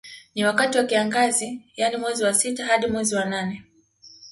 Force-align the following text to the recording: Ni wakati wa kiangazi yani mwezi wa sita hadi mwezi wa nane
Ni 0.35 0.45
wakati 0.45 0.77
wa 0.77 0.83
kiangazi 0.83 1.61
yani 1.75 1.97
mwezi 1.97 2.23
wa 2.23 2.33
sita 2.33 2.65
hadi 2.65 2.87
mwezi 2.87 3.15
wa 3.15 3.25
nane 3.25 3.63